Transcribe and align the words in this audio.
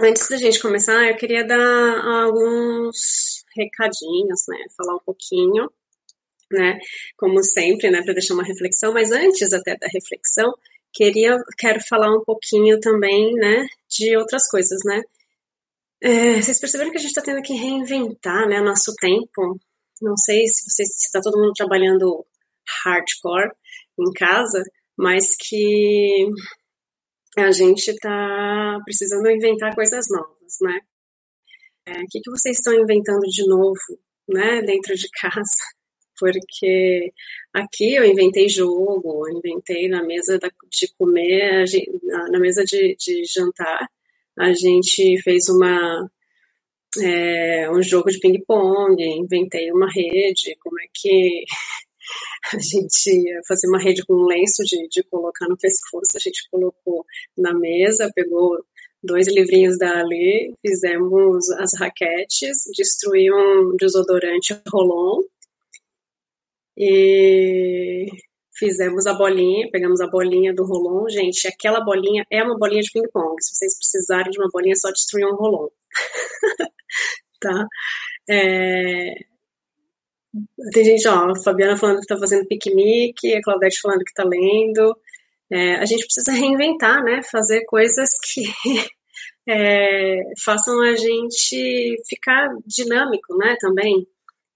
antes 0.00 0.28
da 0.28 0.36
gente 0.36 0.60
começar, 0.60 1.08
eu 1.08 1.16
queria 1.16 1.44
dar 1.44 2.24
alguns 2.24 3.44
recadinhos, 3.56 4.44
né? 4.48 4.58
Falar 4.76 4.96
um 4.96 5.04
pouquinho, 5.04 5.70
né? 6.50 6.78
Como 7.16 7.42
sempre, 7.42 7.90
né? 7.90 8.02
Para 8.02 8.14
deixar 8.14 8.34
uma 8.34 8.44
reflexão. 8.44 8.92
Mas 8.92 9.12
antes 9.12 9.52
até 9.52 9.76
da 9.76 9.86
reflexão, 9.86 10.52
queria, 10.92 11.38
quero 11.58 11.80
falar 11.80 12.14
um 12.14 12.22
pouquinho 12.24 12.78
também, 12.80 13.32
né? 13.34 13.66
De 13.88 14.16
outras 14.16 14.48
coisas, 14.48 14.80
né? 14.84 15.02
É, 16.00 16.40
vocês 16.40 16.58
perceberam 16.58 16.90
que 16.90 16.98
a 16.98 17.00
gente 17.00 17.10
está 17.10 17.22
tendo 17.22 17.42
que 17.42 17.54
reinventar, 17.54 18.48
né? 18.48 18.60
Nosso 18.60 18.94
tempo. 18.96 19.60
Não 20.00 20.16
sei 20.16 20.46
se 20.48 20.68
vocês 20.68 20.88
está 20.88 21.20
todo 21.20 21.38
mundo 21.38 21.52
trabalhando 21.54 22.26
hardcore 22.84 23.52
em 23.98 24.12
casa, 24.12 24.62
mas 24.96 25.36
que 25.36 26.28
a 27.36 27.50
gente 27.50 27.90
está 27.90 28.78
precisando 28.84 29.30
inventar 29.30 29.74
coisas 29.74 30.06
novas, 30.10 30.58
né? 30.60 30.80
É, 31.86 32.02
o 32.02 32.06
que, 32.08 32.20
que 32.20 32.30
vocês 32.30 32.58
estão 32.58 32.74
inventando 32.74 33.22
de 33.22 33.46
novo, 33.46 33.78
né, 34.28 34.62
dentro 34.62 34.94
de 34.94 35.08
casa? 35.10 35.40
Porque 36.18 37.12
aqui 37.52 37.94
eu 37.94 38.04
inventei 38.04 38.48
jogo, 38.48 39.26
eu 39.26 39.38
inventei 39.38 39.88
na 39.88 40.04
mesa 40.04 40.38
de 40.38 40.92
comer, 40.96 41.64
na 42.30 42.38
mesa 42.38 42.64
de, 42.64 42.94
de 42.96 43.24
jantar, 43.24 43.88
a 44.38 44.52
gente 44.52 45.20
fez 45.22 45.48
uma 45.48 46.08
é, 47.00 47.70
um 47.70 47.82
jogo 47.82 48.10
de 48.10 48.18
ping-pong, 48.20 49.02
inventei 49.02 49.72
uma 49.72 49.90
rede, 49.90 50.56
como 50.60 50.78
é 50.80 50.84
que 50.92 51.44
a 52.52 52.58
gente 52.58 53.10
ia 53.10 53.40
fazer 53.46 53.68
uma 53.68 53.82
rede 53.82 54.04
com 54.04 54.14
um 54.14 54.26
lenço 54.26 54.62
de, 54.64 54.88
de 54.88 55.02
colocar 55.04 55.48
no 55.48 55.56
pescoço, 55.56 56.16
a 56.16 56.20
gente 56.20 56.48
colocou 56.50 57.04
na 57.36 57.54
mesa, 57.54 58.10
pegou 58.14 58.64
dois 59.02 59.26
livrinhos 59.26 59.78
da 59.78 60.00
Ali, 60.00 60.54
fizemos 60.64 61.50
as 61.52 61.70
raquetes, 61.78 62.58
destruí 62.76 63.32
um 63.32 63.76
desodorante 63.76 64.60
Rolon 64.68 65.22
e 66.76 68.06
fizemos 68.56 69.06
a 69.06 69.14
bolinha, 69.14 69.68
pegamos 69.70 70.00
a 70.00 70.06
bolinha 70.06 70.54
do 70.54 70.64
Rolon. 70.64 71.08
Gente, 71.08 71.48
aquela 71.48 71.80
bolinha 71.80 72.24
é 72.30 72.42
uma 72.42 72.56
bolinha 72.56 72.82
de 72.82 72.92
ping-pong. 72.92 73.36
Se 73.40 73.56
vocês 73.56 73.76
precisarem 73.76 74.30
de 74.30 74.38
uma 74.38 74.48
bolinha, 74.52 74.72
é 74.72 74.76
só 74.76 74.90
destruir 74.90 75.26
um 75.26 75.34
Rolon. 75.34 75.68
tá? 77.40 77.66
É, 78.30 79.14
tem 80.72 80.84
gente, 80.84 81.06
ó, 81.08 81.30
a 81.30 81.36
Fabiana 81.36 81.76
falando 81.76 81.96
que 81.96 82.04
está 82.04 82.16
fazendo 82.16 82.46
piquenique, 82.46 83.34
a 83.34 83.42
Claudete 83.42 83.80
falando 83.80 84.04
que 84.04 84.10
está 84.10 84.24
lendo. 84.24 84.96
É, 85.50 85.74
a 85.76 85.84
gente 85.84 86.04
precisa 86.04 86.32
reinventar, 86.32 87.02
né? 87.04 87.20
Fazer 87.30 87.64
coisas 87.66 88.08
que 88.24 88.42
é, 89.46 90.22
façam 90.42 90.80
a 90.80 90.94
gente 90.96 91.96
ficar 92.08 92.48
dinâmico, 92.66 93.36
né? 93.36 93.56
Também. 93.60 94.06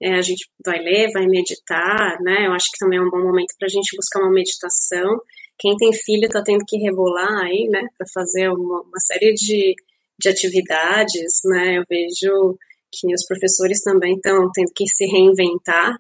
É, 0.00 0.14
a 0.14 0.22
gente 0.22 0.48
vai 0.64 0.78
ler, 0.78 1.10
vai 1.12 1.26
meditar, 1.26 2.18
né? 2.20 2.46
Eu 2.46 2.52
acho 2.52 2.66
que 2.72 2.78
também 2.78 2.98
é 2.98 3.02
um 3.02 3.10
bom 3.10 3.22
momento 3.22 3.54
para 3.58 3.66
a 3.66 3.70
gente 3.70 3.96
buscar 3.96 4.20
uma 4.20 4.32
meditação. 4.32 5.20
Quem 5.58 5.76
tem 5.76 5.92
filho 5.92 6.26
está 6.26 6.42
tendo 6.42 6.64
que 6.66 6.78
rebolar 6.78 7.44
aí, 7.44 7.68
né? 7.68 7.86
Para 7.96 8.06
fazer 8.12 8.48
uma, 8.50 8.82
uma 8.82 9.00
série 9.00 9.34
de, 9.34 9.74
de 10.18 10.28
atividades, 10.28 11.40
né? 11.44 11.78
Eu 11.78 11.84
vejo 11.88 12.58
que 12.98 13.12
os 13.14 13.26
professores 13.26 13.82
também 13.82 14.16
estão 14.16 14.50
tendo 14.52 14.72
que 14.74 14.86
se 14.88 15.06
reinventar, 15.06 15.96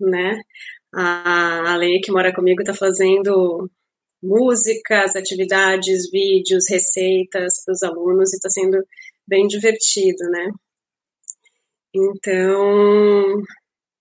né? 0.00 0.40
A, 0.94 1.72
a 1.72 1.76
Lei 1.76 2.00
que 2.00 2.10
mora 2.10 2.34
comigo 2.34 2.62
está 2.62 2.74
fazendo 2.74 3.70
músicas, 4.22 5.16
atividades, 5.16 6.10
vídeos, 6.10 6.64
receitas 6.68 7.64
para 7.64 7.72
os 7.72 7.82
alunos 7.82 8.32
e 8.32 8.36
está 8.36 8.50
sendo 8.50 8.78
bem 9.26 9.46
divertido, 9.46 10.24
né? 10.30 10.50
Então, 11.94 13.42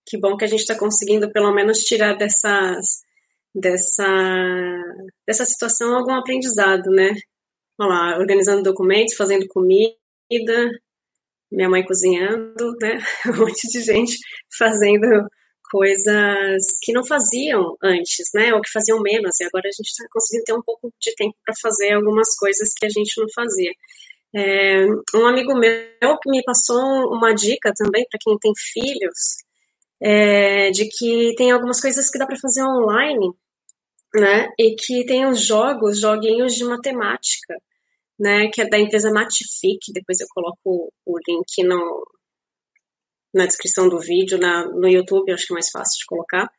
que 0.05 0.17
bom 0.17 0.37
que 0.37 0.45
a 0.45 0.47
gente 0.47 0.61
está 0.61 0.77
conseguindo 0.77 1.31
pelo 1.31 1.53
menos 1.53 1.79
tirar 1.79 2.15
dessas, 2.15 3.03
dessa, 3.53 4.05
dessa 5.25 5.45
situação 5.45 5.95
algum 5.95 6.13
aprendizado, 6.13 6.89
né? 6.91 7.13
Olha 7.79 7.89
lá, 7.89 8.17
organizando 8.17 8.63
documentos, 8.63 9.15
fazendo 9.15 9.47
comida, 9.47 9.95
minha 11.51 11.69
mãe 11.69 11.83
cozinhando, 11.83 12.75
né? 12.81 12.99
Um 13.27 13.37
monte 13.39 13.67
de 13.69 13.81
gente 13.81 14.17
fazendo 14.57 15.27
coisas 15.71 16.63
que 16.81 16.91
não 16.91 17.05
faziam 17.05 17.75
antes, 17.83 18.27
né? 18.33 18.53
Ou 18.53 18.61
que 18.61 18.71
faziam 18.71 19.01
menos. 19.01 19.39
E 19.39 19.43
agora 19.45 19.67
a 19.67 19.71
gente 19.71 19.87
está 19.87 20.05
conseguindo 20.11 20.45
ter 20.45 20.53
um 20.53 20.61
pouco 20.61 20.91
de 20.99 21.13
tempo 21.15 21.35
para 21.45 21.55
fazer 21.61 21.93
algumas 21.93 22.35
coisas 22.35 22.69
que 22.75 22.85
a 22.85 22.89
gente 22.89 23.19
não 23.19 23.27
fazia. 23.33 23.71
É, 24.35 24.85
um 25.15 25.25
amigo 25.25 25.55
meu 25.57 26.17
me 26.27 26.43
passou 26.43 27.11
uma 27.11 27.33
dica 27.33 27.73
também 27.75 28.05
para 28.09 28.19
quem 28.21 28.37
tem 28.37 28.53
filhos, 28.55 29.37
é, 30.01 30.69
de 30.71 30.87
que 30.87 31.33
tem 31.35 31.51
algumas 31.51 31.81
coisas 31.81 32.09
que 32.11 32.19
dá 32.19 32.27
para 32.27 32.37
fazer 32.37 32.63
online, 32.63 33.31
né? 34.13 34.49
E 34.59 34.75
que 34.75 35.05
tem 35.05 35.25
os 35.25 35.41
jogos, 35.41 35.99
joguinhos 35.99 36.53
de 36.53 36.63
matemática 36.63 37.55
né, 38.19 38.49
que 38.53 38.61
é 38.61 38.67
da 38.67 38.77
empresa 38.77 39.11
Matific, 39.11 39.93
depois 39.93 40.19
eu 40.19 40.27
coloco 40.29 40.91
o 41.05 41.17
link 41.27 41.63
no, 41.63 42.05
na 43.33 43.45
descrição 43.45 43.87
do 43.87 43.99
vídeo, 43.99 44.37
na, 44.37 44.65
no 44.65 44.87
YouTube, 44.87 45.31
acho 45.31 45.47
que 45.47 45.53
é 45.53 45.55
mais 45.55 45.69
fácil 45.69 45.99
de 45.99 46.05
colocar, 46.05 46.49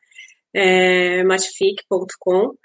é, 0.53 1.23
matific.com, 1.23 2.55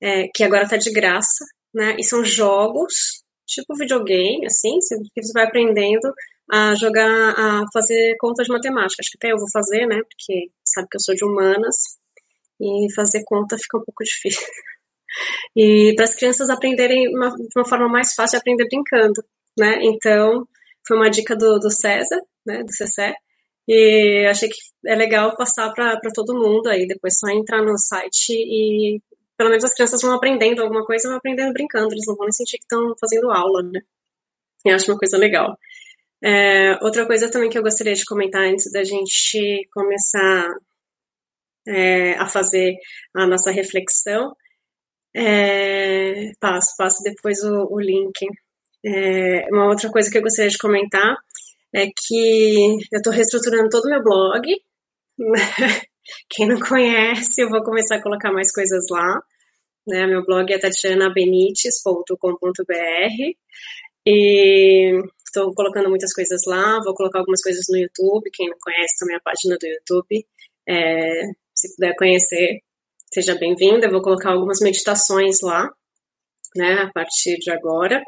é, 0.00 0.28
que 0.34 0.42
agora 0.42 0.64
está 0.64 0.76
de 0.76 0.90
graça, 0.90 1.44
né, 1.74 1.96
e 1.98 2.02
são 2.04 2.24
jogos, 2.24 3.22
tipo 3.46 3.76
videogame, 3.76 4.46
assim, 4.46 4.78
que 5.14 5.22
você 5.22 5.32
vai 5.32 5.44
aprendendo 5.44 6.12
a 6.50 6.74
jogar, 6.76 7.34
a 7.36 7.64
fazer 7.72 8.16
contas 8.18 8.46
de 8.46 8.52
matemática, 8.52 9.00
acho 9.00 9.10
que 9.10 9.18
até 9.18 9.32
eu 9.32 9.38
vou 9.38 9.50
fazer, 9.52 9.86
né, 9.86 10.00
porque 10.08 10.50
sabe 10.64 10.88
que 10.90 10.96
eu 10.96 11.00
sou 11.00 11.14
de 11.14 11.24
humanas, 11.24 11.76
e 12.60 12.92
fazer 12.94 13.22
conta 13.24 13.58
fica 13.58 13.78
um 13.78 13.84
pouco 13.84 14.02
difícil. 14.04 14.42
E 15.56 15.94
para 15.96 16.04
as 16.04 16.14
crianças 16.14 16.50
aprenderem 16.50 17.08
uma, 17.14 17.30
de 17.30 17.48
uma 17.56 17.64
forma 17.64 17.88
mais 17.88 18.12
fácil, 18.14 18.38
aprender 18.38 18.66
brincando, 18.68 19.22
né? 19.58 19.78
Então, 19.82 20.46
foi 20.86 20.96
uma 20.96 21.10
dica 21.10 21.34
do, 21.36 21.58
do 21.58 21.70
César, 21.70 22.20
né, 22.46 22.62
do 22.62 22.72
CC, 22.72 23.14
e 23.68 24.26
achei 24.30 24.48
que 24.48 24.56
é 24.86 24.94
legal 24.94 25.36
passar 25.36 25.72
para 25.72 25.98
todo 26.14 26.38
mundo 26.38 26.68
aí, 26.68 26.86
depois 26.86 27.18
só 27.18 27.28
entrar 27.28 27.62
no 27.62 27.76
site 27.76 28.32
e 28.32 29.00
pelo 29.36 29.50
menos 29.50 29.64
as 29.64 29.74
crianças 29.74 30.00
vão 30.00 30.14
aprendendo 30.14 30.62
alguma 30.62 30.84
coisa, 30.84 31.08
vão 31.08 31.18
aprendendo 31.18 31.52
brincando, 31.52 31.92
eles 31.92 32.06
não 32.06 32.14
vão 32.14 32.26
nem 32.26 32.32
sentir 32.32 32.58
que 32.58 32.64
estão 32.64 32.94
fazendo 32.98 33.30
aula, 33.30 33.62
né? 33.62 33.80
Eu 34.64 34.74
acho 34.74 34.90
uma 34.90 34.98
coisa 34.98 35.18
legal. 35.18 35.58
É, 36.22 36.78
outra 36.82 37.06
coisa 37.06 37.30
também 37.30 37.50
que 37.50 37.58
eu 37.58 37.62
gostaria 37.62 37.94
de 37.94 38.04
comentar 38.04 38.42
antes 38.42 38.70
da 38.72 38.82
gente 38.82 39.68
começar 39.72 40.48
é, 41.66 42.14
a 42.14 42.26
fazer 42.26 42.76
a 43.14 43.26
nossa 43.26 43.50
reflexão 43.50 44.34
é, 45.16 46.32
passo, 46.38 46.76
passo 46.76 47.02
depois 47.02 47.42
o, 47.42 47.66
o 47.70 47.80
link. 47.80 48.26
É, 48.84 49.46
uma 49.50 49.68
outra 49.68 49.90
coisa 49.90 50.10
que 50.10 50.18
eu 50.18 50.22
gostaria 50.22 50.50
de 50.50 50.58
comentar 50.58 51.16
é 51.74 51.86
que 51.86 52.78
eu 52.92 52.98
estou 52.98 53.12
reestruturando 53.12 53.70
todo 53.70 53.86
o 53.86 53.90
meu 53.90 54.02
blog. 54.02 54.46
Quem 56.28 56.46
não 56.46 56.60
conhece, 56.60 57.40
eu 57.40 57.48
vou 57.48 57.64
começar 57.64 57.96
a 57.96 58.02
colocar 58.02 58.30
mais 58.30 58.52
coisas 58.52 58.84
lá. 58.90 59.20
Né? 59.86 60.06
Meu 60.06 60.22
blog 60.24 60.52
é 60.52 60.58
tatianabenites.com.br 60.58 63.34
e 64.06 65.02
estou 65.24 65.54
colocando 65.54 65.88
muitas 65.88 66.12
coisas 66.12 66.42
lá. 66.46 66.78
Vou 66.84 66.94
colocar 66.94 67.20
algumas 67.20 67.42
coisas 67.42 67.64
no 67.70 67.78
YouTube. 67.78 68.30
Quem 68.32 68.50
não 68.50 68.58
conhece 68.60 68.98
também 68.98 69.16
a 69.16 69.20
página 69.20 69.56
do 69.58 69.66
YouTube, 69.66 70.26
é, 70.68 71.22
se 71.54 71.74
puder 71.74 71.94
conhecer, 71.96 72.60
seja 73.16 73.34
bem-vinda. 73.34 73.86
Eu 73.86 73.92
vou 73.92 74.02
colocar 74.02 74.30
algumas 74.30 74.60
meditações 74.60 75.40
lá, 75.40 75.70
né, 76.54 76.82
a 76.82 76.92
partir 76.92 77.38
de 77.38 77.50
agora. 77.50 78.02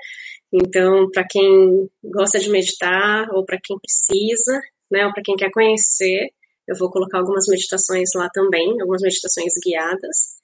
Então, 0.53 1.11
para 1.11 1.27
quem 1.27 1.89
gosta 2.05 2.39
de 2.39 2.51
meditar, 2.51 3.27
ou 3.33 3.43
para 3.45 3.59
quem 3.63 3.79
precisa, 3.79 4.61
né, 4.91 5.07
ou 5.07 5.13
para 5.15 5.23
quem 5.23 5.35
quer 5.35 5.51
conhecer, 5.51 6.29
eu 6.67 6.77
vou 6.77 6.91
colocar 6.91 7.19
algumas 7.21 7.47
meditações 7.49 8.11
lá 8.15 8.29
também, 8.35 8.79
algumas 8.83 9.01
meditações 9.01 9.55
guiadas. 9.65 10.37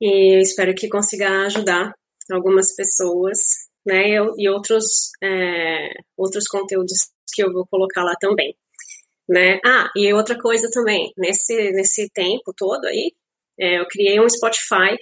E 0.00 0.36
eu 0.36 0.40
espero 0.40 0.72
que 0.72 0.88
consiga 0.88 1.46
ajudar 1.46 1.92
algumas 2.30 2.76
pessoas, 2.76 3.38
né, 3.84 4.10
e 4.38 4.48
outros, 4.48 5.10
é, 5.20 5.90
outros 6.16 6.46
conteúdos 6.46 7.10
que 7.34 7.42
eu 7.42 7.52
vou 7.52 7.66
colocar 7.66 8.04
lá 8.04 8.14
também. 8.20 8.54
Né? 9.28 9.58
Ah, 9.66 9.90
e 9.96 10.12
outra 10.12 10.38
coisa 10.38 10.70
também, 10.70 11.12
nesse, 11.16 11.72
nesse 11.72 12.08
tempo 12.10 12.54
todo 12.56 12.84
aí, 12.84 13.12
é, 13.58 13.80
eu 13.80 13.86
criei 13.86 14.20
um 14.20 14.28
Spotify, 14.28 14.96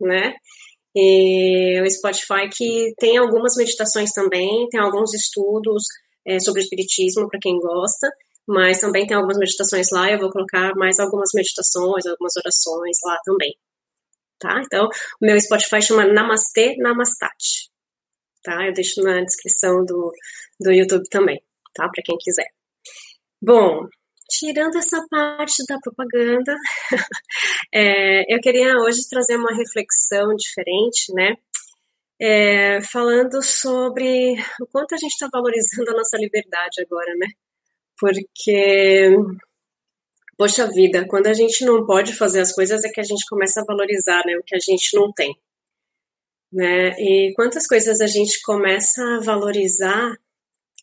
né? 0.00 0.34
E 0.94 1.80
o 1.80 1.90
Spotify 1.90 2.48
que 2.52 2.92
tem 2.98 3.16
algumas 3.18 3.56
meditações 3.56 4.10
também, 4.12 4.68
tem 4.70 4.80
alguns 4.80 5.14
estudos 5.14 5.84
é, 6.26 6.40
sobre 6.40 6.62
espiritismo 6.62 7.28
para 7.28 7.38
quem 7.40 7.58
gosta, 7.58 8.08
mas 8.46 8.80
também 8.80 9.06
tem 9.06 9.16
algumas 9.16 9.38
meditações 9.38 9.88
lá. 9.92 10.10
Eu 10.10 10.18
vou 10.18 10.30
colocar 10.30 10.74
mais 10.76 10.98
algumas 10.98 11.30
meditações, 11.34 12.06
algumas 12.06 12.36
orações 12.36 12.96
lá 13.04 13.18
também, 13.24 13.54
tá? 14.38 14.60
Então, 14.64 14.86
o 14.86 15.26
meu 15.26 15.40
Spotify 15.40 15.80
chama 15.82 16.06
Namastê 16.06 16.76
Namastate, 16.78 17.70
tá? 18.42 18.66
Eu 18.66 18.72
deixo 18.72 19.02
na 19.02 19.22
descrição 19.22 19.84
do, 19.84 20.12
do 20.60 20.72
YouTube 20.72 21.08
também, 21.10 21.40
tá? 21.74 21.88
Para 21.88 22.02
quem 22.04 22.16
quiser. 22.18 22.48
Bom, 23.42 23.88
tirando 24.30 24.76
essa 24.76 25.04
parte 25.10 25.64
da 25.68 25.78
propaganda, 25.80 26.56
é, 27.74 28.34
eu 28.34 28.40
queria 28.40 28.76
hoje 28.78 29.08
trazer 29.08 29.36
uma 29.36 29.54
reflexão 29.54 30.34
diferente, 30.36 31.12
né? 31.12 31.36
É, 32.22 32.80
falando 32.82 33.42
sobre 33.42 34.34
o 34.60 34.66
quanto 34.66 34.94
a 34.94 34.98
gente 34.98 35.12
está 35.12 35.28
valorizando 35.32 35.90
a 35.90 35.94
nossa 35.94 36.16
liberdade 36.16 36.82
agora, 36.82 37.14
né? 37.16 37.26
Porque, 37.98 39.10
poxa 40.36 40.66
vida, 40.70 41.06
quando 41.08 41.26
a 41.26 41.34
gente 41.34 41.64
não 41.64 41.84
pode 41.84 42.12
fazer 42.12 42.40
as 42.40 42.52
coisas 42.52 42.84
é 42.84 42.88
que 42.90 43.00
a 43.00 43.04
gente 43.04 43.24
começa 43.28 43.60
a 43.60 43.64
valorizar 43.64 44.22
né, 44.26 44.36
o 44.36 44.42
que 44.42 44.54
a 44.54 44.58
gente 44.58 44.94
não 44.94 45.12
tem. 45.12 45.34
Né? 46.52 46.90
E 46.98 47.32
quantas 47.34 47.66
coisas 47.66 48.00
a 48.00 48.06
gente 48.06 48.40
começa 48.42 49.02
a 49.02 49.20
valorizar 49.20 50.16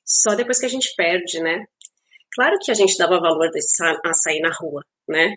só 0.06 0.36
depois 0.36 0.60
que 0.60 0.66
a 0.66 0.70
gente 0.70 0.96
perde, 0.96 1.42
né? 1.42 1.66
Claro 2.34 2.58
que 2.62 2.72
a 2.72 2.74
gente 2.74 2.98
dava 2.98 3.20
valor 3.20 3.50
a 4.06 4.14
sair 4.14 4.40
na 4.42 4.52
rua, 4.52 4.84
né? 5.08 5.36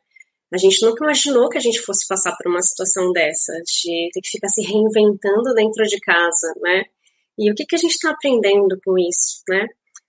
A 0.52 0.58
gente 0.58 0.84
nunca 0.84 1.04
imaginou 1.04 1.48
que 1.48 1.58
a 1.58 1.60
gente 1.60 1.80
fosse 1.80 2.06
passar 2.08 2.36
por 2.36 2.50
uma 2.50 2.60
situação 2.60 3.12
dessa, 3.12 3.52
de 3.52 4.10
ter 4.12 4.20
que 4.20 4.30
ficar 4.30 4.48
se 4.48 4.62
reinventando 4.62 5.54
dentro 5.54 5.84
de 5.84 5.98
casa, 6.00 6.52
né? 6.60 6.84
E 7.38 7.50
o 7.50 7.54
que, 7.54 7.64
que 7.64 7.76
a 7.76 7.78
gente 7.78 7.92
está 7.92 8.10
aprendendo 8.10 8.78
com 8.84 8.98
isso, 8.98 9.42
né? 9.48 9.66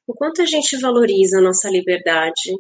O 0.07 0.13
quanto 0.13 0.42
a 0.42 0.45
gente 0.45 0.78
valoriza 0.78 1.38
a 1.38 1.42
nossa 1.42 1.69
liberdade, 1.69 2.57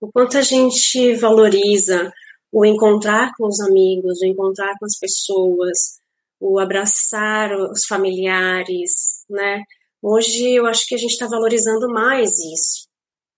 o 0.00 0.12
quanto 0.12 0.36
a 0.36 0.42
gente 0.42 1.14
valoriza 1.14 2.12
o 2.52 2.64
encontrar 2.64 3.32
com 3.36 3.46
os 3.46 3.58
amigos, 3.60 4.20
o 4.20 4.26
encontrar 4.26 4.74
com 4.78 4.84
as 4.84 4.98
pessoas, 4.98 5.98
o 6.38 6.58
abraçar 6.58 7.52
os 7.52 7.86
familiares, 7.86 9.24
né? 9.30 9.62
Hoje 10.02 10.52
eu 10.52 10.66
acho 10.66 10.86
que 10.86 10.94
a 10.94 10.98
gente 10.98 11.12
está 11.12 11.26
valorizando 11.26 11.88
mais 11.88 12.30
isso, 12.38 12.86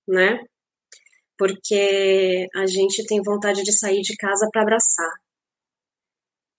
né? 0.06 0.38
Porque 1.38 2.46
a 2.54 2.66
gente 2.66 3.04
tem 3.06 3.22
vontade 3.22 3.62
de 3.62 3.72
sair 3.72 4.00
de 4.02 4.16
casa 4.16 4.48
para 4.50 4.62
abraçar, 4.62 5.12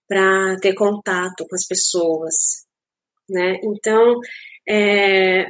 para 0.07 0.57
ter 0.61 0.73
contato 0.75 1.45
com 1.47 1.55
as 1.55 1.65
pessoas, 1.65 2.65
né? 3.29 3.59
Então, 3.63 4.19
é, 4.67 5.45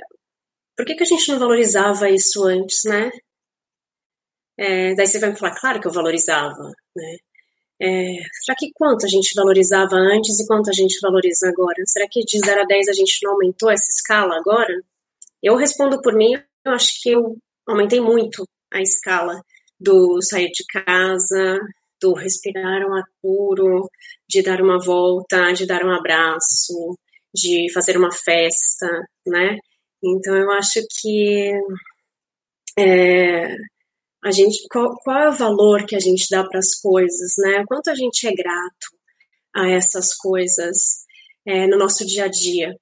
por 0.75 0.85
que, 0.85 0.95
que 0.95 1.03
a 1.03 1.05
gente 1.05 1.27
não 1.31 1.39
valorizava 1.39 2.09
isso 2.09 2.43
antes, 2.45 2.83
né? 2.85 3.09
É, 4.57 4.95
daí 4.95 5.05
você 5.05 5.19
vai 5.19 5.31
me 5.31 5.37
falar, 5.37 5.59
claro 5.59 5.79
que 5.79 5.87
eu 5.87 5.91
valorizava, 5.91 6.71
né? 6.95 7.17
É, 7.79 8.15
será 8.43 8.55
que 8.57 8.71
quanto 8.73 9.05
a 9.05 9.09
gente 9.09 9.35
valorizava 9.35 9.95
antes 9.95 10.39
e 10.39 10.47
quanto 10.47 10.69
a 10.69 10.73
gente 10.73 10.99
valoriza 10.99 11.47
agora? 11.49 11.75
Será 11.85 12.07
que 12.09 12.21
de 12.21 12.39
0 12.39 12.61
a 12.61 12.65
10 12.65 12.87
a 12.89 12.93
gente 12.93 13.19
não 13.23 13.33
aumentou 13.33 13.69
essa 13.69 13.89
escala 13.89 14.35
agora? 14.35 14.81
Eu 15.43 15.55
respondo 15.55 16.01
por 16.01 16.15
mim, 16.15 16.33
eu 16.65 16.71
acho 16.71 17.01
que 17.01 17.11
eu 17.11 17.37
aumentei 17.67 17.99
muito 17.99 18.47
a 18.71 18.81
escala 18.81 19.41
do 19.79 20.21
sair 20.21 20.49
de 20.51 20.63
casa, 20.65 21.59
do 22.01 22.13
respirar 22.13 22.87
um 22.87 22.93
ar 22.93 23.03
puro, 23.21 23.89
de 24.29 24.41
dar 24.41 24.61
uma 24.61 24.79
volta, 24.79 25.51
de 25.53 25.65
dar 25.65 25.83
um 25.83 25.91
abraço, 25.91 26.97
de 27.33 27.71
fazer 27.73 27.97
uma 27.97 28.11
festa, 28.11 28.87
né? 29.25 29.57
Então 30.03 30.35
eu 30.35 30.51
acho 30.51 30.81
que 30.99 31.51
é, 32.77 33.55
a 34.23 34.31
gente 34.31 34.67
qual, 34.69 34.95
qual, 35.03 35.19
é 35.19 35.29
o 35.29 35.33
valor 35.33 35.85
que 35.85 35.95
a 35.95 35.99
gente 35.99 36.27
dá 36.29 36.43
para 36.43 36.59
as 36.59 36.75
coisas, 36.75 37.33
né? 37.39 37.63
Quanto 37.67 37.89
a 37.89 37.95
gente 37.95 38.27
é 38.27 38.33
grato 38.33 38.97
a 39.55 39.69
essas 39.69 40.13
coisas 40.15 41.05
é, 41.45 41.67
no 41.67 41.77
nosso 41.77 42.05
dia 42.05 42.25
a 42.25 42.27
dia, 42.27 42.75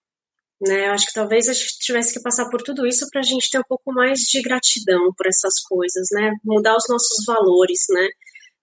né? 0.68 0.88
Eu 0.88 0.92
acho 0.94 1.08
que 1.08 1.14
talvez 1.14 1.48
a 1.50 1.54
gente 1.54 1.80
tivesse 1.80 2.14
que 2.14 2.22
passar 2.22 2.50
por 2.50 2.62
tudo 2.62 2.86
isso 2.86 3.08
para 3.12 3.22
a 3.22 3.24
gente 3.24 3.50
ter 3.50 3.60
um 3.60 3.68
pouco 3.68 3.94
mais 3.94 4.22
de 4.22 4.42
gratidão 4.42 5.14
por 5.18 5.28
essas 5.28 5.60
coisas, 5.62 6.08
né? 6.12 6.34
Mudar 6.44 6.76
os 6.76 6.86
nossos 6.90 7.26
valores, 7.26 7.86
né? 7.90 8.08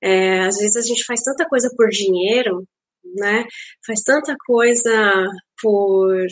É, 0.03 0.41
às 0.41 0.59
vezes 0.59 0.77
a 0.77 0.83
gente 0.83 1.05
faz 1.05 1.23
tanta 1.23 1.47
coisa 1.49 1.71
por 1.77 1.89
dinheiro, 1.89 2.67
né? 3.17 3.45
Faz 3.87 4.03
tanta 4.03 4.37
coisa 4.47 5.27
por 5.61 6.27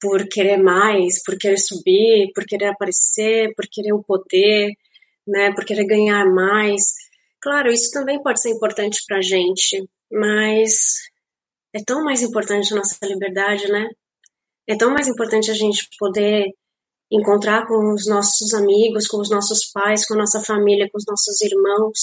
por 0.00 0.26
querer 0.28 0.56
mais, 0.56 1.22
por 1.24 1.36
querer 1.36 1.58
subir, 1.58 2.30
por 2.34 2.44
querer 2.44 2.68
aparecer, 2.68 3.52
por 3.54 3.66
querer 3.70 3.92
o 3.92 4.02
poder, 4.02 4.72
né? 5.26 5.52
Por 5.54 5.64
querer 5.64 5.84
ganhar 5.84 6.24
mais. 6.26 6.82
Claro, 7.40 7.70
isso 7.72 7.90
também 7.92 8.22
pode 8.22 8.40
ser 8.40 8.50
importante 8.50 9.00
para 9.06 9.20
gente, 9.20 9.82
mas 10.10 11.00
é 11.74 11.82
tão 11.84 12.04
mais 12.04 12.22
importante 12.22 12.72
a 12.72 12.76
nossa 12.76 12.96
liberdade, 13.06 13.68
né? 13.70 13.88
É 14.70 14.76
tão 14.76 14.92
mais 14.92 15.08
importante 15.08 15.50
a 15.50 15.54
gente 15.54 15.88
poder 15.98 16.46
encontrar 17.10 17.66
com 17.66 17.92
os 17.92 18.06
nossos 18.06 18.54
amigos, 18.54 19.08
com 19.08 19.20
os 19.20 19.28
nossos 19.28 19.64
pais, 19.64 20.06
com 20.06 20.14
a 20.14 20.18
nossa 20.18 20.40
família, 20.40 20.88
com 20.88 20.96
os 20.96 21.04
nossos 21.08 21.40
irmãos, 21.40 21.98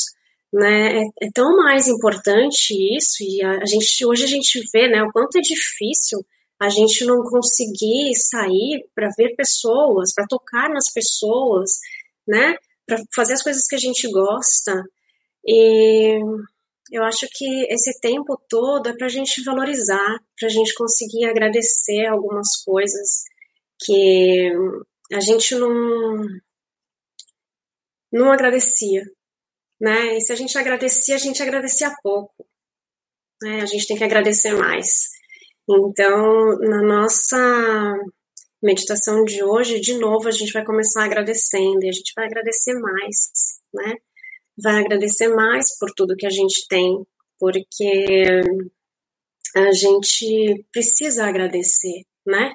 né? 0.52 1.00
É, 1.00 1.04
é 1.22 1.32
tão 1.34 1.56
mais 1.56 1.88
importante 1.88 2.74
isso 2.94 3.24
e 3.24 3.42
a, 3.42 3.60
a, 3.60 3.66
gente 3.66 4.06
hoje 4.06 4.26
a 4.26 4.28
gente 4.28 4.62
vê, 4.74 4.90
né, 4.90 5.02
o 5.02 5.12
quanto 5.14 5.38
é 5.38 5.42
difícil 5.42 6.26
a 6.60 6.68
gente 6.68 7.06
não 7.06 7.24
conseguir 7.24 8.14
sair 8.16 8.86
para 8.94 9.12
ver 9.18 9.34
pessoas, 9.38 10.14
para 10.14 10.28
tocar 10.28 10.70
nas 10.70 10.92
pessoas, 10.92 11.72
né? 12.28 12.58
Para 12.86 13.02
fazer 13.16 13.34
as 13.34 13.44
coisas 13.44 13.66
que 13.66 13.76
a 13.76 13.80
gente 13.80 14.12
gosta. 14.12 14.84
E 15.46 16.20
eu 16.92 17.04
acho 17.04 17.28
que 17.32 17.66
esse 17.70 18.00
tempo 18.00 18.40
todo 18.50 18.88
é 18.90 18.96
para 18.96 19.08
a 19.08 19.10
gente 19.10 19.44
valorizar, 19.44 20.20
para 20.40 20.48
a 20.48 20.52
gente 20.52 20.74
conseguir 20.74 21.26
agradecer 21.26 22.06
algumas 22.06 22.64
coisas 22.64 23.24
que 23.84 24.52
a 25.12 25.20
gente 25.20 25.56
não, 25.56 26.26
não 28.12 28.32
agradecia, 28.32 29.04
né? 29.80 30.18
E 30.18 30.22
se 30.22 30.32
a 30.32 30.36
gente 30.36 30.58
agradecia, 30.58 31.16
a 31.16 31.20
gente 31.20 31.42
agradecia 31.44 31.94
pouco, 32.02 32.48
né? 33.42 33.62
A 33.62 33.66
gente 33.66 33.88
tem 33.88 33.98
que 33.98 34.04
agradecer 34.04 34.54
mais. 34.54 35.10
Então, 35.70 36.58
na 36.60 36.82
nossa 36.82 37.38
meditação 38.64 39.24
de 39.24 39.44
hoje, 39.44 39.80
de 39.80 39.98
novo, 39.98 40.28
a 40.28 40.32
gente 40.32 40.54
vai 40.54 40.66
começar 40.66 41.04
agradecendo 41.04 41.84
e 41.84 41.90
a 41.90 41.92
gente 41.92 42.14
vai 42.16 42.26
agradecer 42.26 42.74
mais, 42.74 43.62
né? 43.74 43.96
Vai 44.58 44.82
agradecer 44.82 45.28
mais 45.30 45.78
por 45.78 45.92
tudo 45.92 46.16
que 46.16 46.26
a 46.26 46.32
gente 46.32 46.68
tem, 46.68 47.06
porque 47.40 48.42
a 49.56 49.72
gente 49.72 50.66
precisa 50.72 51.26
agradecer, 51.26 52.04
né? 52.26 52.52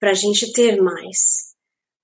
Para 0.00 0.10
a 0.10 0.14
gente 0.14 0.52
ter 0.52 0.80
mais. 0.80 1.54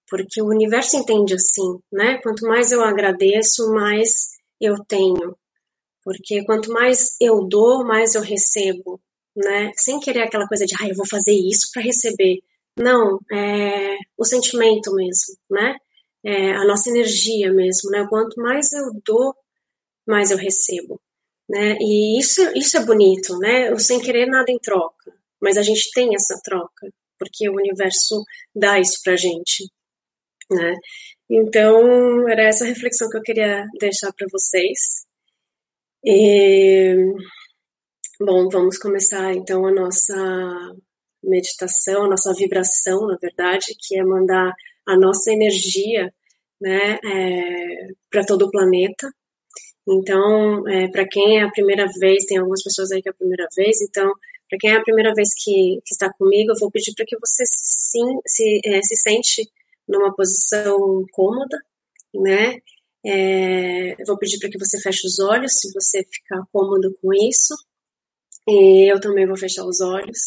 Porque 0.09 0.43
o 0.43 0.49
universo 0.49 0.97
entende 0.97 1.35
assim, 1.35 1.79
né? 1.93 2.19
Quanto 2.23 2.47
mais 2.47 2.73
eu 2.73 2.83
agradeço, 2.83 3.73
mais 3.73 4.33
eu 4.61 4.77
tenho. 4.87 5.37
Porque 6.03 6.45
quanto 6.45 6.71
mais 6.71 7.17
eu 7.21 7.45
dou, 7.47 7.85
mais 7.85 8.15
eu 8.15 8.23
recebo, 8.23 9.01
né? 9.35 9.73
Sem 9.77 9.99
querer 10.01 10.23
aquela 10.23 10.47
coisa 10.47 10.67
de, 10.67 10.75
ah, 10.81 10.89
eu 10.89 10.95
vou 10.95 11.07
fazer 11.07 11.33
isso 11.33 11.71
para 11.73 11.83
receber. 11.83 12.41
Não, 12.79 13.19
é 13.33 13.97
o 14.19 14.25
sentimento 14.25 14.93
mesmo, 14.95 15.37
né? 15.51 15.77
É, 16.25 16.53
a 16.53 16.65
nossa 16.65 16.89
energia 16.91 17.53
mesmo, 17.53 17.91
né? 17.91 18.07
Quanto 18.09 18.41
mais 18.41 18.73
eu 18.73 18.91
dou, 19.05 19.35
mais 20.07 20.31
eu 20.31 20.39
recebo, 20.39 21.01
né? 21.49 21.77
E 21.81 22.19
isso, 22.19 22.41
isso 22.57 22.77
é 22.77 22.85
bonito, 22.85 23.39
né? 23.39 23.77
Sem 23.79 24.01
querer 24.01 24.27
nada 24.27 24.51
em 24.51 24.59
troca, 24.59 25.13
mas 25.41 25.57
a 25.59 25.63
gente 25.63 25.91
tem 25.93 26.15
essa 26.15 26.41
troca, 26.43 26.91
porque 27.19 27.49
o 27.49 27.57
universo 27.57 28.25
dá 28.55 28.81
isso 28.81 29.01
pra 29.05 29.17
gente, 29.17 29.69
né? 30.51 30.75
Então, 31.29 32.29
era 32.29 32.45
essa 32.45 32.65
reflexão 32.65 33.09
que 33.09 33.17
eu 33.19 33.23
queria 33.23 33.67
deixar 33.81 34.13
para 34.13 34.27
vocês. 34.31 35.05
E, 36.05 36.95
bom, 38.21 38.49
vamos 38.51 38.79
começar 38.79 39.35
então 39.35 39.67
a 39.67 39.73
nossa 39.73 40.15
meditação, 41.23 42.05
a 42.05 42.09
nossa 42.09 42.33
vibração, 42.35 43.07
na 43.07 43.17
verdade, 43.17 43.75
que 43.79 43.99
é 43.99 44.05
mandar 44.05 44.55
a 44.87 44.97
nossa 44.97 45.33
energia 45.33 46.13
né, 46.61 46.99
é, 47.05 47.89
para 48.11 48.25
todo 48.25 48.47
o 48.47 48.51
planeta. 48.51 49.11
Então, 49.87 50.67
é, 50.69 50.89
para 50.89 51.07
quem 51.07 51.39
é 51.39 51.43
a 51.43 51.51
primeira 51.51 51.87
vez, 52.01 52.25
tem 52.25 52.39
algumas 52.39 52.63
pessoas 52.63 52.91
aí 52.91 53.03
que 53.03 53.09
é 53.09 53.13
a 53.13 53.15
primeira 53.15 53.47
vez, 53.55 53.83
então, 53.83 54.11
para 54.49 54.59
quem 54.59 54.71
é 54.71 54.77
a 54.77 54.83
primeira 54.83 55.15
vez 55.15 55.29
que, 55.35 55.81
que 55.85 55.93
está 55.93 56.13
comigo, 56.13 56.53
eu 56.53 56.59
vou 56.59 56.71
pedir 56.71 56.95
para 56.95 57.05
que 57.05 57.17
você 57.19 57.45
se, 57.45 57.91
sim, 57.91 58.19
se, 58.27 58.61
é, 58.65 58.83
se 58.83 58.97
sente 58.97 59.51
numa 59.87 60.15
posição 60.15 61.05
cômoda, 61.13 61.59
né? 62.15 62.59
É, 63.07 63.97
vou 64.07 64.17
pedir 64.17 64.39
para 64.39 64.49
que 64.49 64.59
você 64.59 64.81
feche 64.81 65.07
os 65.07 65.19
olhos, 65.19 65.53
se 65.53 65.71
você 65.73 66.03
ficar 66.05 66.43
cômodo 66.53 66.95
com 67.03 67.13
isso. 67.13 67.55
E 68.49 68.91
eu 68.91 69.01
também 69.01 69.27
vou 69.27 69.37
fechar 69.37 69.65
os 69.65 69.81
olhos 69.81 70.19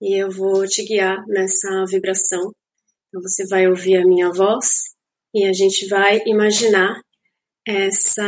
e 0.00 0.14
eu 0.20 0.30
vou 0.30 0.66
te 0.66 0.84
guiar 0.84 1.26
nessa 1.28 1.84
vibração 1.86 2.52
então 3.08 3.22
você 3.22 3.46
vai 3.48 3.66
ouvir 3.68 3.96
a 3.96 4.06
minha 4.06 4.30
voz 4.32 4.94
e 5.34 5.44
a 5.44 5.52
gente 5.52 5.88
vai 5.88 6.20
imaginar 6.26 7.00
essa 7.66 8.22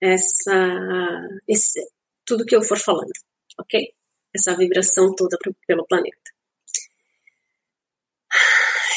essa 0.00 0.52
esse, 1.48 1.80
tudo 2.26 2.44
que 2.44 2.56
eu 2.56 2.62
for 2.62 2.78
falando, 2.78 3.12
ok? 3.58 3.94
essa 4.34 4.56
vibração 4.56 5.14
toda 5.14 5.38
pro, 5.38 5.54
pelo 5.66 5.86
planeta. 5.86 6.18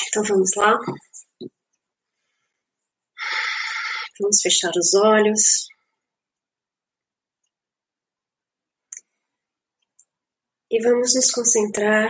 Então 0.07 0.23
vamos 0.23 0.55
lá. 0.55 0.75
Vamos 4.19 4.41
fechar 4.41 4.71
os 4.75 4.95
olhos. 4.95 5.67
E 10.71 10.81
vamos 10.83 11.15
nos 11.15 11.31
concentrar 11.31 12.09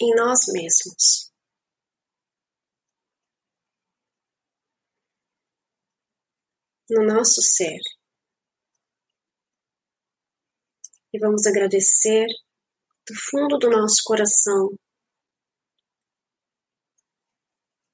em 0.00 0.14
nós 0.14 0.40
mesmos. 0.52 1.32
No 6.88 7.04
nosso 7.04 7.42
ser. 7.42 7.80
E 11.12 11.18
vamos 11.18 11.46
agradecer 11.46 12.26
do 13.08 13.14
fundo 13.14 13.58
do 13.58 13.70
nosso 13.70 14.02
coração 14.04 14.76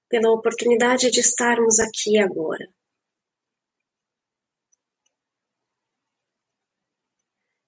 pela 0.09 0.31
oportunidade 0.31 1.11
de 1.11 1.21
estarmos 1.21 1.79
aqui 1.79 2.19
agora. 2.19 2.71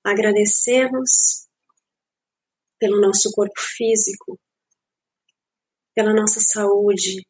Agradecemos 0.05 1.44
pelo 2.85 3.01
nosso 3.01 3.33
corpo 3.33 3.59
físico, 3.59 4.39
pela 5.95 6.13
nossa 6.13 6.39
saúde. 6.39 7.27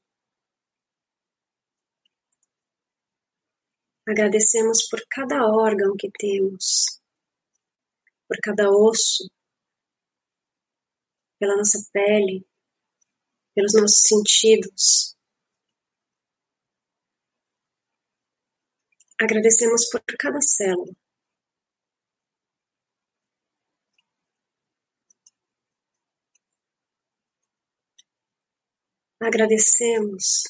Agradecemos 4.05 4.89
por 4.91 5.01
cada 5.09 5.47
órgão 5.47 5.95
que 5.97 6.11
temos, 6.19 7.01
por 8.27 8.37
cada 8.43 8.69
osso, 8.69 9.31
pela 11.39 11.57
nossa 11.57 11.79
pele, 11.93 12.45
pelos 13.55 13.75
nossos 13.75 14.09
sentidos. 14.09 15.17
Agradecemos 19.21 19.89
por 19.89 20.03
cada 20.19 20.41
célula. 20.41 21.04
Agradecemos 29.27 30.43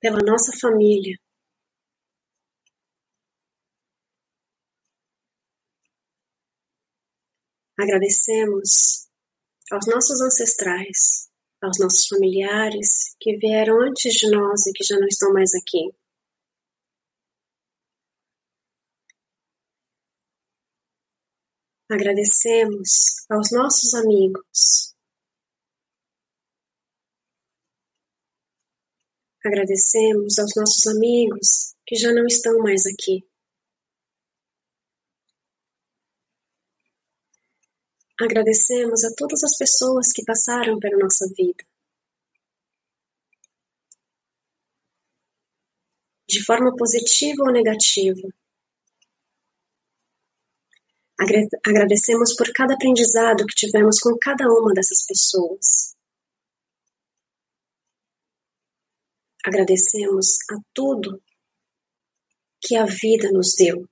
pela 0.00 0.18
nossa 0.24 0.50
família. 0.58 1.14
Agradecemos 7.78 9.08
aos 9.70 9.86
nossos 9.86 10.22
ancestrais 10.22 11.30
aos 11.62 11.78
nossos 11.78 12.06
familiares 12.08 13.14
que 13.20 13.36
vieram 13.36 13.80
antes 13.82 14.14
de 14.14 14.30
nós 14.30 14.66
e 14.66 14.72
que 14.72 14.82
já 14.82 14.98
não 14.98 15.06
estão 15.06 15.32
mais 15.32 15.54
aqui. 15.54 15.94
Agradecemos 21.90 22.88
aos 23.30 23.52
nossos 23.52 23.94
amigos. 23.94 24.91
Agradecemos 29.44 30.38
aos 30.38 30.52
nossos 30.54 30.86
amigos 30.86 31.74
que 31.84 31.96
já 31.96 32.12
não 32.12 32.24
estão 32.26 32.58
mais 32.58 32.86
aqui. 32.86 33.26
Agradecemos 38.20 39.02
a 39.04 39.12
todas 39.16 39.42
as 39.42 39.56
pessoas 39.58 40.12
que 40.12 40.24
passaram 40.24 40.78
pela 40.78 40.96
nossa 40.96 41.26
vida. 41.36 41.64
De 46.28 46.44
forma 46.44 46.76
positiva 46.76 47.42
ou 47.42 47.52
negativa. 47.52 48.28
Agradecemos 51.66 52.36
por 52.36 52.52
cada 52.52 52.74
aprendizado 52.74 53.44
que 53.46 53.54
tivemos 53.56 53.98
com 53.98 54.16
cada 54.18 54.46
uma 54.46 54.72
dessas 54.72 55.04
pessoas. 55.04 55.96
Agradecemos 59.44 60.38
a 60.50 60.56
tudo 60.72 61.20
que 62.60 62.76
a 62.76 62.84
vida 62.84 63.28
nos 63.32 63.54
deu 63.56 63.88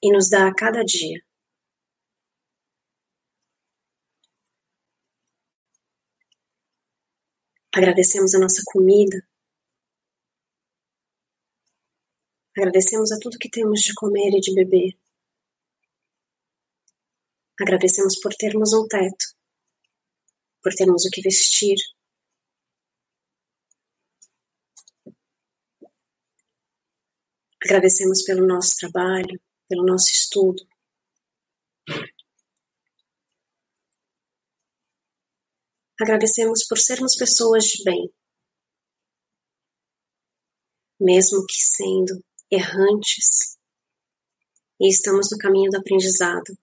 e 0.00 0.12
nos 0.12 0.30
dá 0.30 0.46
a 0.46 0.54
cada 0.54 0.84
dia. 0.84 1.20
Agradecemos 7.74 8.34
a 8.36 8.38
nossa 8.38 8.62
comida. 8.66 9.18
Agradecemos 12.56 13.10
a 13.10 13.18
tudo 13.18 13.38
que 13.38 13.50
temos 13.50 13.80
de 13.80 13.94
comer 13.94 14.32
e 14.34 14.40
de 14.40 14.54
beber. 14.54 14.98
Agradecemos 17.60 18.20
por 18.20 18.32
termos 18.34 18.72
um 18.72 18.86
teto, 18.86 19.26
por 20.62 20.72
termos 20.74 21.04
o 21.04 21.10
que 21.10 21.20
vestir. 21.20 21.76
Agradecemos 27.68 28.22
pelo 28.22 28.46
nosso 28.46 28.76
trabalho, 28.78 29.38
pelo 29.68 29.84
nosso 29.84 30.06
estudo. 30.10 30.66
Agradecemos 36.00 36.66
por 36.66 36.78
sermos 36.78 37.14
pessoas 37.14 37.64
de 37.64 37.84
bem, 37.84 38.10
mesmo 40.98 41.44
que 41.44 41.56
sendo 41.56 42.24
errantes 42.50 43.58
e 44.80 44.88
estamos 44.88 45.28
no 45.30 45.36
caminho 45.36 45.70
do 45.70 45.76
aprendizado. 45.76 46.58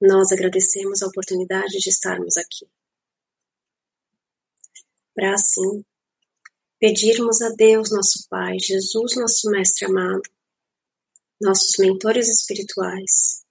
Nós 0.00 0.30
agradecemos 0.30 1.02
a 1.02 1.08
oportunidade 1.08 1.80
de 1.80 1.90
estarmos 1.90 2.36
aqui. 2.36 2.70
Para 5.12 5.34
assim 5.34 5.84
pedirmos 6.78 7.40
a 7.42 7.50
Deus, 7.50 7.90
nosso 7.90 8.26
Pai, 8.28 8.58
Jesus, 8.58 9.16
nosso 9.16 9.50
Mestre 9.50 9.86
amado, 9.86 10.22
nossos 11.40 11.72
mentores 11.78 12.28
espirituais. 12.28 13.44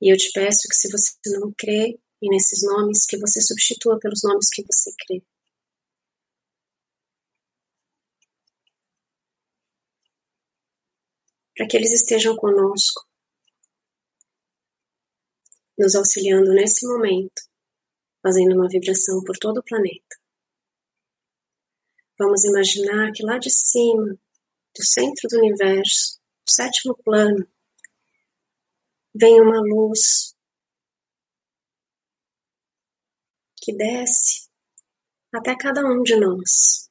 E 0.00 0.12
eu 0.12 0.16
te 0.16 0.30
peço 0.32 0.68
que, 0.68 0.74
se 0.76 0.90
você 0.90 1.12
não 1.38 1.52
crê 1.56 1.98
e 2.22 2.28
nesses 2.30 2.62
nomes 2.62 3.06
que 3.06 3.18
você 3.18 3.40
substitua 3.40 3.98
pelos 3.98 4.20
nomes 4.22 4.48
que 4.50 4.62
você 4.64 4.90
crê. 5.06 5.22
Para 11.56 11.66
que 11.66 11.76
eles 11.76 11.92
estejam 11.92 12.36
conosco, 12.36 13.06
nos 15.78 15.94
auxiliando 15.94 16.52
nesse 16.52 16.86
momento, 16.86 17.42
fazendo 18.22 18.54
uma 18.54 18.68
vibração 18.68 19.22
por 19.24 19.38
todo 19.38 19.58
o 19.58 19.64
planeta. 19.64 20.25
Vamos 22.18 22.44
imaginar 22.44 23.12
que 23.12 23.22
lá 23.22 23.36
de 23.36 23.50
cima, 23.50 24.18
do 24.74 24.84
centro 24.84 25.28
do 25.28 25.38
universo, 25.38 26.18
do 26.46 26.50
sétimo 26.50 26.96
plano, 27.04 27.46
vem 29.14 29.38
uma 29.40 29.60
luz 29.60 30.34
que 33.56 33.76
desce 33.76 34.48
até 35.30 35.54
cada 35.56 35.82
um 35.84 36.02
de 36.02 36.16
nós. 36.16 36.88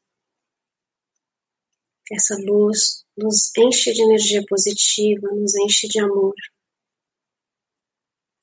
Essa 2.11 2.35
luz 2.35 3.03
nos 3.17 3.51
enche 3.57 3.93
de 3.93 4.03
energia 4.03 4.43
positiva, 4.47 5.27
nos 5.33 5.55
enche 5.55 5.87
de 5.87 5.99
amor. 5.99 6.35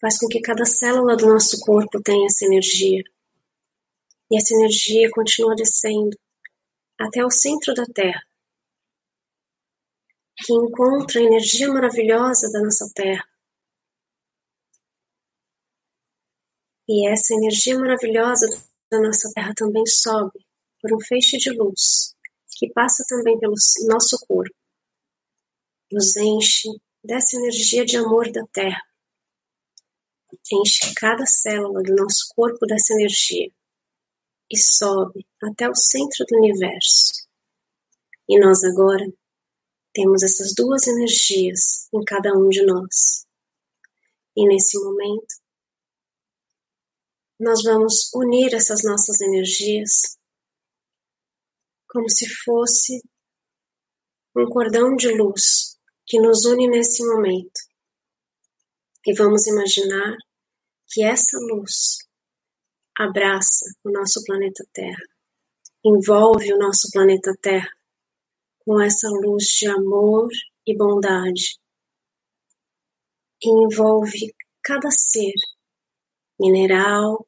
Faz 0.01 0.19
com 0.19 0.27
que 0.27 0.41
cada 0.41 0.65
célula 0.65 1.17
do 1.17 1.29
nosso 1.29 1.61
corpo 1.61 2.03
tenha 2.03 2.27
essa 2.27 2.45
energia. 2.45 3.05
E 4.29 4.37
essa 4.37 4.53
energia 4.55 5.09
continua 5.13 5.55
descendo 5.55 6.19
até 7.03 7.25
o 7.25 7.31
centro 7.31 7.75
da 7.75 7.85
Terra, 7.85 8.23
que 10.37 10.53
encontra 10.53 11.21
a 11.21 11.25
energia 11.25 11.69
maravilhosa 11.69 12.51
da 12.53 12.61
nossa 12.61 12.91
Terra. 12.95 13.29
E 16.89 17.09
essa 17.09 17.35
energia 17.35 17.79
maravilhosa 17.79 18.47
da 18.91 19.01
nossa 19.01 19.31
Terra 19.35 19.53
também 19.55 19.87
sobe 19.87 20.47
por 20.81 20.95
um 20.95 21.01
feixe 21.01 21.39
de 21.39 21.51
luz 21.51 22.15
que 22.57 22.73
passa 22.73 23.05
também 23.09 23.39
pelo 23.39 23.55
nosso 23.89 24.19
corpo, 24.27 24.55
nos 25.91 26.17
enche 26.17 26.69
dessa 27.03 27.37
energia 27.37 27.85
de 27.85 27.97
amor 27.97 28.31
da 28.31 28.47
Terra, 28.53 28.83
enche 30.53 30.95
cada 30.95 31.25
célula 31.27 31.83
do 31.83 31.95
nosso 31.97 32.33
corpo 32.35 32.67
dessa 32.67 32.95
energia 32.95 33.53
e 34.53 34.59
sobe 34.59 35.27
até 35.43 35.69
o 35.69 35.75
centro 35.75 36.27
do 36.29 36.37
universo. 36.37 37.27
E 38.29 38.39
nós 38.39 38.63
agora 38.63 39.07
temos 39.95 40.23
essas 40.23 40.55
duas 40.55 40.87
energias 40.87 41.89
em 41.93 42.05
cada 42.05 42.33
um 42.37 42.49
de 42.49 42.65
nós, 42.65 43.27
E 44.37 44.47
nesse 44.47 44.79
momento, 44.79 45.35
nós 47.39 47.63
vamos 47.63 48.11
unir 48.15 48.55
essas 48.55 48.83
nossas 48.83 49.21
energias 49.21 50.17
como 51.89 52.09
se 52.09 52.27
fosse 52.27 53.03
um 54.35 54.47
cordão 54.47 54.97
de 54.97 55.09
luz 55.15 55.79
que 56.07 56.19
nos 56.19 56.47
une 56.47 56.69
nesse 56.69 57.05
momento. 57.05 57.61
E 59.07 59.13
vamos 59.15 59.47
imaginar 59.47 60.17
que 60.89 61.03
essa 61.03 61.37
luz 61.39 61.99
abraça 62.99 63.65
o 63.85 63.91
nosso 63.91 64.23
planeta 64.25 64.65
Terra, 64.73 65.03
envolve 65.85 66.53
o 66.53 66.59
nosso 66.59 66.91
planeta 66.93 67.35
Terra 67.41 67.71
com 68.59 68.81
essa 68.81 69.09
luz 69.09 69.45
de 69.45 69.67
amor 69.67 70.29
e 70.67 70.77
bondade, 70.77 71.59
e 73.43 73.49
envolve 73.49 74.35
cada 74.63 74.91
ser, 74.91 75.33
mineral, 76.39 77.27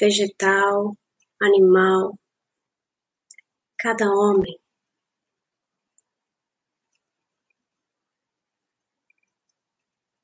vegetal, 0.00 0.96
animal, 1.40 2.18
cada 3.78 4.06
homem. 4.06 4.58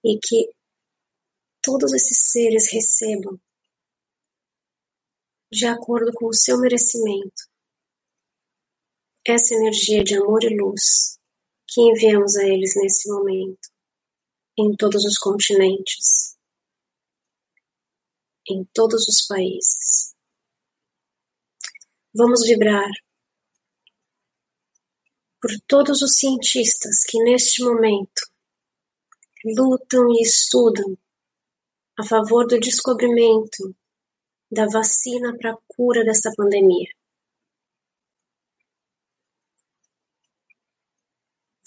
E 0.03 0.19
que 0.19 0.51
todos 1.63 1.93
esses 1.93 2.31
seres 2.31 2.73
recebam 2.73 3.39
de 5.51 5.67
acordo 5.67 6.13
com 6.13 6.27
o 6.27 6.35
seu 6.35 6.59
merecimento 6.59 7.45
essa 9.27 9.55
energia 9.55 10.05
de 10.05 10.17
amor 10.17 10.45
e 10.45 10.57
luz 10.57 11.19
que 11.67 11.81
enviamos 11.81 12.37
a 12.37 12.45
eles 12.45 12.77
nesse 12.77 13.09
momento, 13.09 13.69
em 14.57 14.75
todos 14.77 15.05
os 15.05 15.19
continentes, 15.19 16.37
em 18.49 18.65
todos 18.73 19.09
os 19.09 19.27
países. 19.27 20.15
Vamos 22.15 22.45
vibrar 22.45 22.89
por 25.41 25.51
todos 25.67 26.03
os 26.03 26.15
cientistas 26.17 27.03
que 27.05 27.19
neste 27.25 27.65
momento 27.65 28.31
lutam 29.45 30.09
e 30.13 30.23
estudam 30.23 30.97
a 31.99 32.05
favor 32.05 32.47
do 32.47 32.61
descobrimento 32.61 33.75
da 34.51 34.67
vacina 34.67 35.37
para 35.37 35.53
a 35.53 35.59
cura 35.69 36.05
dessa 36.05 36.31
pandemia. 36.37 36.89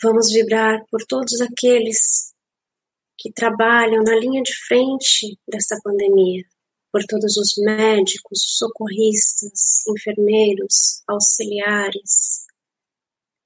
Vamos 0.01 0.31
vibrar 0.31 0.85
por 0.89 1.05
todos 1.05 1.41
aqueles 1.41 2.33
que 3.17 3.31
trabalham 3.33 4.01
na 4.01 4.15
linha 4.15 4.41
de 4.41 4.55
frente 4.55 5.37
dessa 5.45 5.77
pandemia, 5.83 6.45
por 6.89 7.03
todos 7.03 7.35
os 7.35 7.53
médicos, 7.57 8.57
socorristas, 8.57 9.85
enfermeiros, 9.87 11.03
auxiliares, 11.05 12.45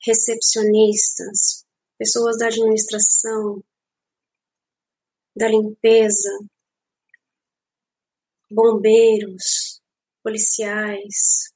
recepcionistas, 0.06 1.66
pessoas 1.98 2.38
da 2.38 2.48
administração, 2.48 3.64
da 5.36 5.48
limpeza, 5.48 6.30
bombeiros, 8.54 9.82
policiais 10.24 11.52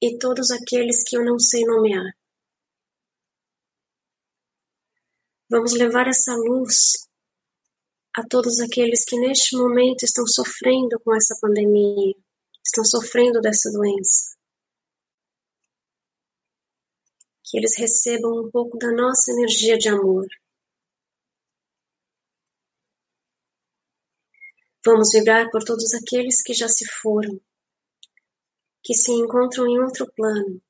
e 0.00 0.18
todos 0.18 0.50
aqueles 0.50 1.04
que 1.04 1.16
eu 1.16 1.24
não 1.24 1.38
sei 1.38 1.64
nomear. 1.64 2.12
Vamos 5.48 5.72
levar 5.74 6.08
essa 6.08 6.34
luz 6.34 6.92
a 8.16 8.26
todos 8.26 8.60
aqueles 8.60 9.04
que 9.04 9.18
neste 9.18 9.56
momento 9.56 10.02
estão 10.02 10.26
sofrendo 10.26 10.98
com 11.00 11.14
essa 11.14 11.36
pandemia, 11.40 12.14
estão 12.64 12.84
sofrendo 12.84 13.40
dessa 13.40 13.70
doença. 13.70 14.36
Que 17.44 17.58
eles 17.58 17.76
recebam 17.76 18.46
um 18.46 18.50
pouco 18.50 18.78
da 18.78 18.90
nossa 18.92 19.30
energia 19.30 19.78
de 19.78 19.88
amor. 19.88 20.26
Vamos 24.84 25.12
vibrar 25.12 25.48
por 25.50 25.62
todos 25.62 25.94
aqueles 25.94 26.42
que 26.42 26.52
já 26.52 26.66
se 26.68 26.84
foram, 26.84 27.40
que 28.82 28.94
se 28.94 29.12
encontram 29.12 29.64
em 29.68 29.78
outro 29.80 30.12
plano 30.12 30.60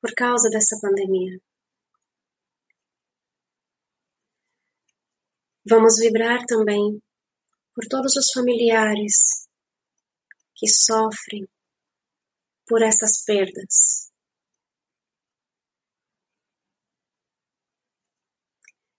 por 0.00 0.14
causa 0.14 0.48
dessa 0.48 0.78
pandemia. 0.80 1.38
Vamos 5.68 5.98
vibrar 5.98 6.46
também 6.46 7.02
por 7.74 7.84
todos 7.86 8.16
os 8.16 8.30
familiares 8.32 9.46
que 10.54 10.66
sofrem 10.66 11.46
por 12.66 12.82
essas 12.82 13.22
perdas. 13.22 14.10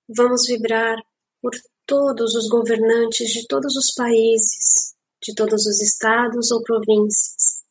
Vamos 0.07 0.45
vibrar 0.45 0.95
por 1.41 1.53
todos 1.87 2.35
os 2.35 2.47
governantes 2.47 3.29
de 3.29 3.47
todos 3.47 3.75
os 3.75 3.93
países, 3.95 4.93
de 5.23 5.33
todos 5.33 5.65
os 5.65 5.81
estados 5.81 6.51
ou 6.51 6.61
províncias, 6.61 7.63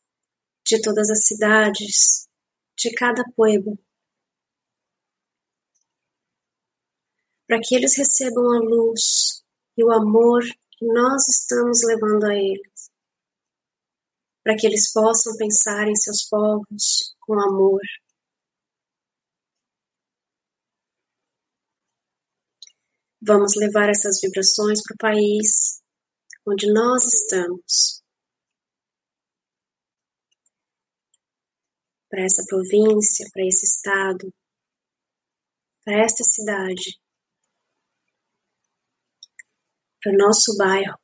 de 0.65 0.81
todas 0.81 1.09
as 1.09 1.25
cidades, 1.25 2.27
de 2.77 2.91
cada 2.93 3.23
pueblo. 3.35 3.77
para 7.47 7.61
que 7.61 7.75
eles 7.75 7.97
recebam 7.97 8.51
a 8.51 8.59
luz 8.59 9.41
e 9.77 9.83
o 9.83 9.91
amor 9.91 10.43
que 10.43 10.85
nós 10.85 11.27
estamos 11.29 11.81
levando 11.85 12.25
a 12.25 12.35
eles, 12.35 12.91
para 14.43 14.55
que 14.57 14.67
eles 14.67 14.91
possam 14.91 15.35
pensar 15.37 15.87
em 15.87 15.95
seus 15.95 16.27
povos 16.29 17.15
com 17.21 17.39
amor. 17.39 17.81
Vamos 23.27 23.57
levar 23.57 23.89
essas 23.89 24.21
vibrações 24.23 24.81
para 24.81 24.93
o 24.93 24.97
país 24.97 25.81
onde 26.47 26.71
nós 26.71 27.03
estamos, 27.03 28.01
para 32.09 32.23
essa 32.23 32.41
província, 32.47 33.27
para 33.33 33.45
esse 33.45 33.65
estado, 33.65 34.33
para 35.83 36.05
esta 36.05 36.23
cidade. 36.23 36.97
Para 40.01 40.13
o 40.13 40.17
nosso 40.17 40.55
bairro, 40.57 40.97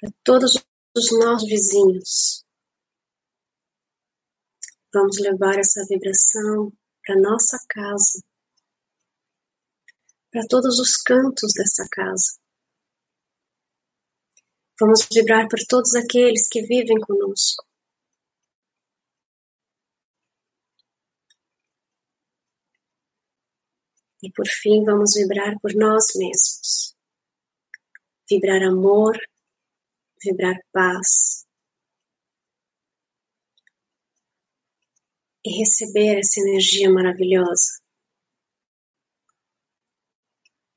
para 0.00 0.10
todos 0.24 0.56
os 0.96 1.18
nossos 1.20 1.48
vizinhos. 1.48 2.44
Vamos 4.92 5.16
levar 5.20 5.60
essa 5.60 5.86
vibração 5.88 6.72
para 7.06 7.20
nossa 7.20 7.56
casa, 7.68 8.31
para 10.32 10.46
todos 10.48 10.78
os 10.78 10.96
cantos 10.96 11.52
dessa 11.54 11.86
casa. 11.90 12.40
Vamos 14.80 15.06
vibrar 15.12 15.46
por 15.48 15.60
todos 15.68 15.94
aqueles 15.94 16.48
que 16.48 16.62
vivem 16.62 16.98
conosco. 16.98 17.64
E 24.22 24.32
por 24.32 24.46
fim, 24.48 24.84
vamos 24.84 25.14
vibrar 25.14 25.58
por 25.60 25.74
nós 25.74 26.06
mesmos. 26.16 26.96
Vibrar 28.30 28.62
amor, 28.62 29.18
vibrar 30.24 30.56
paz. 30.72 31.44
E 35.44 35.58
receber 35.58 36.20
essa 36.20 36.40
energia 36.40 36.88
maravilhosa. 36.88 37.81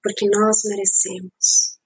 Porque 0.06 0.30
nós 0.30 0.62
merecemos. 0.66 1.80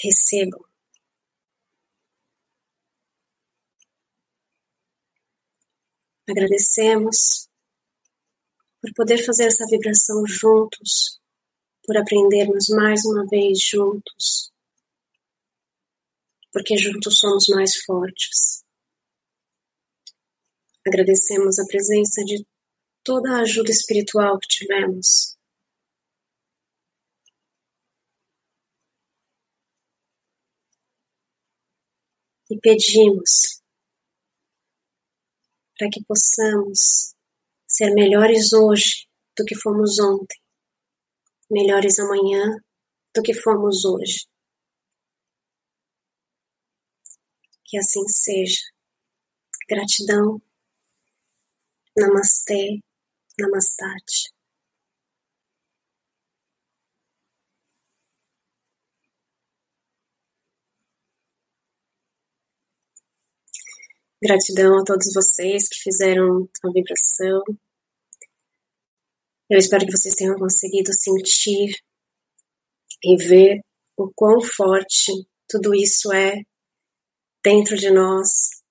Recebam. 0.00 0.64
Agradecemos 6.28 7.48
por 8.80 8.94
poder 8.94 9.26
fazer 9.26 9.46
essa 9.46 9.66
vibração 9.66 10.24
juntos, 10.24 11.20
por 11.84 11.96
aprendermos 11.96 12.68
mais 12.68 13.04
uma 13.04 13.26
vez 13.26 13.58
juntos, 13.60 14.52
porque 16.52 16.76
juntos 16.76 17.18
somos 17.18 17.46
mais 17.48 17.74
fortes. 17.84 18.61
Agradecemos 20.86 21.60
a 21.60 21.66
presença 21.66 22.24
de 22.24 22.44
toda 23.04 23.36
a 23.36 23.42
ajuda 23.42 23.70
espiritual 23.70 24.38
que 24.38 24.48
tivemos. 24.48 25.36
E 32.50 32.58
pedimos 32.58 33.62
para 35.78 35.88
que 35.88 36.04
possamos 36.04 37.14
ser 37.66 37.94
melhores 37.94 38.52
hoje 38.52 39.08
do 39.36 39.44
que 39.44 39.54
fomos 39.54 39.98
ontem, 39.98 40.38
melhores 41.50 41.98
amanhã 41.98 42.62
do 43.14 43.22
que 43.22 43.32
fomos 43.32 43.84
hoje. 43.84 44.26
Que 47.64 47.78
assim 47.78 48.06
seja. 48.06 48.60
Gratidão. 49.68 50.42
Namastê. 51.96 52.80
Namastate. 53.38 54.32
Gratidão 64.22 64.78
a 64.78 64.84
todos 64.84 65.12
vocês 65.12 65.68
que 65.68 65.76
fizeram 65.82 66.48
a 66.64 66.72
vibração. 66.72 67.42
Eu 69.50 69.58
espero 69.58 69.84
que 69.84 69.90
vocês 69.90 70.14
tenham 70.14 70.38
conseguido 70.38 70.92
sentir 70.94 71.74
e 73.02 73.16
ver 73.16 73.60
o 73.96 74.10
quão 74.14 74.40
forte 74.40 75.12
tudo 75.48 75.74
isso 75.74 76.12
é 76.12 76.40
dentro 77.44 77.76
de 77.76 77.90
nós, 77.90 78.61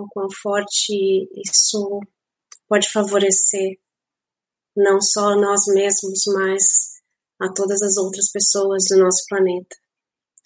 o 0.00 0.08
quão 0.08 0.28
forte 0.30 1.28
isso 1.34 2.00
pode 2.68 2.90
favorecer 2.90 3.78
não 4.76 5.00
só 5.00 5.34
nós 5.36 5.66
mesmos, 5.66 6.22
mas 6.34 6.98
a 7.40 7.52
todas 7.52 7.82
as 7.82 7.96
outras 7.96 8.30
pessoas 8.30 8.84
do 8.90 8.98
nosso 8.98 9.24
planeta, 9.28 9.76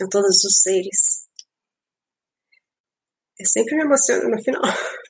a 0.01 0.09
todos 0.09 0.43
os 0.45 0.63
seres. 0.63 1.29
Eu 3.39 3.47
sempre 3.47 3.77
me 3.77 3.85
emociono 3.85 4.31
no 4.31 4.43
final. 4.43 4.63